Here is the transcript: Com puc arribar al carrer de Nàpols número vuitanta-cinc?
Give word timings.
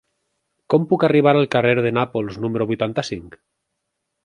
Com 0.73 0.87
puc 0.93 1.05
arribar 1.07 1.33
al 1.41 1.45
carrer 1.57 1.75
de 1.87 1.93
Nàpols 1.99 2.41
número 2.47 2.69
vuitanta-cinc? 2.73 3.39